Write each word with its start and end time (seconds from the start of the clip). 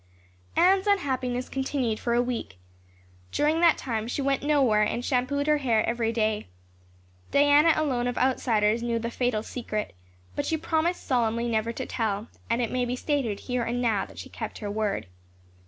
Anne's 0.55 0.87
unhappiness 0.87 1.47
continued 1.47 1.99
for 1.99 2.15
a 2.15 2.23
week. 2.23 2.57
During 3.31 3.61
that 3.61 3.77
time 3.77 4.07
she 4.07 4.19
went 4.23 4.41
nowhere 4.41 4.81
and 4.81 5.05
shampooed 5.05 5.45
her 5.45 5.59
hair 5.59 5.87
every 5.87 6.11
day. 6.11 6.47
Diana 7.29 7.73
alone 7.75 8.07
of 8.07 8.17
outsiders 8.17 8.81
knew 8.81 8.97
the 8.97 9.11
fatal 9.11 9.43
secret, 9.43 9.93
but 10.35 10.43
she 10.47 10.57
promised 10.57 11.05
solemnly 11.05 11.47
never 11.47 11.71
to 11.73 11.85
tell, 11.85 12.29
and 12.49 12.63
it 12.63 12.71
may 12.71 12.83
be 12.83 12.95
stated 12.95 13.41
here 13.41 13.61
and 13.61 13.79
now 13.79 14.03
that 14.07 14.17
she 14.17 14.27
kept 14.29 14.57
her 14.57 14.71
word. 14.71 15.05